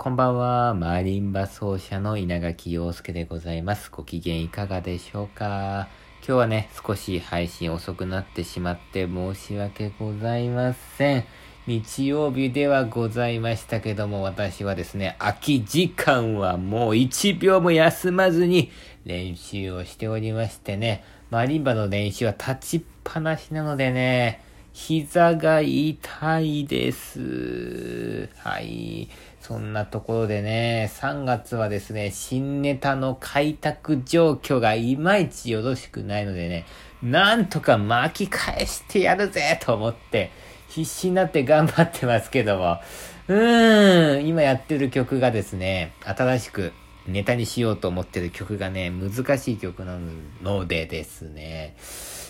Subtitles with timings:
[0.00, 0.74] こんばんは。
[0.74, 3.90] マリンバ奏者の稲垣陽介でございます。
[3.90, 5.88] ご機嫌いかがでしょうか？
[6.18, 11.24] 今日はね、少し配信遅くなってしまって申し訳ございません。
[11.66, 18.70] 日曜日ではございましたけども、私はですね、空き時間はもう1秒も休まずに
[19.04, 28.28] 練習をしておりましてね、マリンバの練習は立ちっぱなしなのでね、膝が痛いです。
[28.36, 29.08] はい。
[29.40, 36.66] そんなところでね、3月はですね、新ネタの開拓状況がいまいちよろしくないのでね、
[37.02, 40.30] なんとか巻き返してやるぜと思って、
[40.68, 42.78] 必死になって頑張ってますけども、
[43.28, 46.72] うーん、今やってる曲がですね、新しく
[47.08, 49.98] ネタにしようと思ってる曲がね、難しい曲な
[50.42, 51.76] のでですね、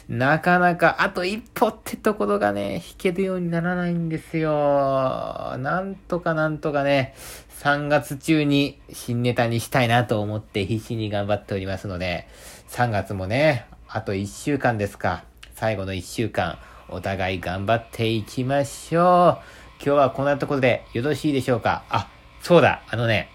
[0.08, 5.56] なかなかあと一歩ってところがね、弾けるようにならないんですよ。
[5.58, 7.14] なんとかなんとかね、
[7.60, 12.28] 3月中に新ネタにしたいなと思って必死に頑張っておりますので、
[12.68, 15.24] 3月もね、あと1週間ですか。
[15.54, 19.84] 最後の1週間、お互い頑張っていきましょう。
[19.84, 21.82] 今日はこんなところでよろしいでしょうか？
[21.90, 22.08] あ、
[22.40, 23.30] そうだ、あのね、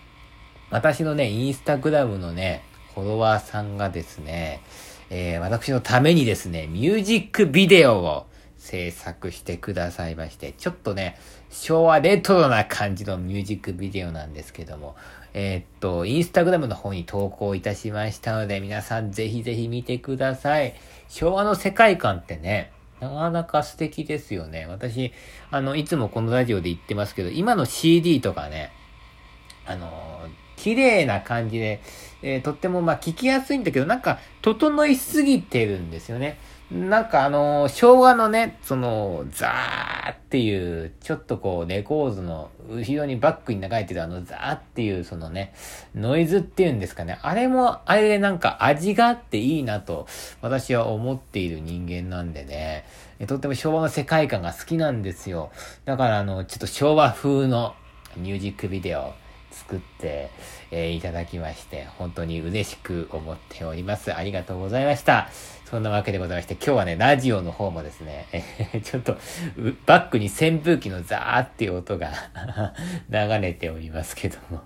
[0.73, 2.63] 私のね、インスタグラムのね、
[2.95, 4.59] フォロワーさんがですね、
[5.11, 8.25] えー、私のためにですね、ミュージックビデオを
[8.57, 11.19] 制作してくださいまして、ちょっとね、
[11.51, 14.95] 昭和レトロな感じのミュージックビデオなんですけども、
[15.35, 20.73] えー、っと、インスタグラムの方に投稿いたしましたので、皆さんぜひぜひ見てください。
[21.07, 24.65] 昭和の世界観ってね、なかなか素敵ですよね。
[24.67, 25.13] 私、
[25.51, 28.71] あの、いつもこのラジオで言ってますけど、今の CD とかね、
[29.65, 30.27] あの
[30.63, 31.81] 綺麗な感じで、
[32.21, 36.37] えー、とってもまあ聞きやすいんだけど、なんか整いすぎてるんですよね。
[36.71, 45.53] なんかあのー、昭和のね、その、ザーっていう、ちょっとこう、レコードの後ろにバックに流れてるあのザーっていうそのね、
[45.93, 47.19] ノイズっていうんですかね。
[47.21, 50.07] あれも、あれでなんか味があっていいなと、
[50.41, 52.85] 私は思っている人間なんでね、
[53.27, 55.51] とっても昭和の世界観が好きなんですよ。
[55.83, 57.75] だからあの、ちょっと昭和風の
[58.15, 59.13] ミュージックビデオ、
[59.53, 60.29] 作って、
[60.71, 64.13] えー、いただきまして、本当に嬉しく思っております。
[64.13, 65.29] ありがとうございました。
[65.65, 69.17] そんなわけでございまして、今日はね、ラジオの方もですね、え ちょっと、
[69.85, 72.11] バックに扇風機のザーっていう音が
[73.09, 74.61] 流れておりますけども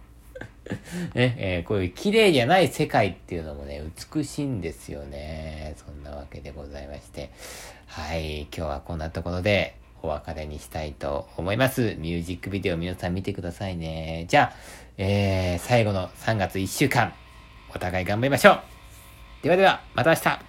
[1.16, 3.81] ね、えー、こういう綺麗じゃない世界っていうのもね、
[4.14, 5.75] 美しいんですよね。
[5.78, 7.30] そんなわけでございまして。
[7.86, 11.96] はい、今日はこんなところで、お別れにしたいと思います。
[12.00, 14.25] ミュージックビデオ皆さん見てくださいね。
[14.28, 14.53] じゃあ、
[14.97, 17.13] えー、最後の3月1週間、
[17.75, 18.59] お互い頑張りましょう。
[19.44, 20.47] ではでは、また明日